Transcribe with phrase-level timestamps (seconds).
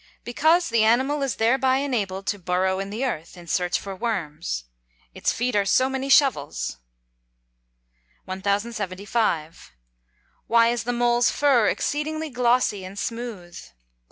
[0.23, 4.63] _Because the animal is thereby enabled to burrow in the earth, in search for worms.
[5.13, 6.77] Its feet are so many shovels.
[8.25, 9.73] 1075.
[10.49, 13.63] _Why is the mole's fur exceedingly glossy and smooth?